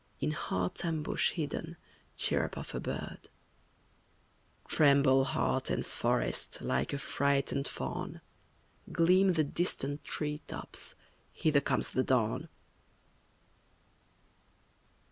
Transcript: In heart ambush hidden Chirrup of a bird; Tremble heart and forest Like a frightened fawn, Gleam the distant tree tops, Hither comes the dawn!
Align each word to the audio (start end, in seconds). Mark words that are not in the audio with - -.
In 0.19 0.31
heart 0.31 0.83
ambush 0.83 1.33
hidden 1.33 1.77
Chirrup 2.17 2.57
of 2.57 2.73
a 2.73 2.79
bird; 2.79 3.29
Tremble 4.67 5.25
heart 5.25 5.69
and 5.69 5.85
forest 5.85 6.59
Like 6.63 6.91
a 6.91 6.97
frightened 6.97 7.67
fawn, 7.67 8.19
Gleam 8.91 9.33
the 9.33 9.43
distant 9.43 10.03
tree 10.03 10.41
tops, 10.47 10.95
Hither 11.33 11.61
comes 11.61 11.91
the 11.91 12.03
dawn! 12.03 12.49